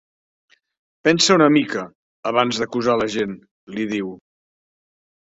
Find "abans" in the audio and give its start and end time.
2.31-2.61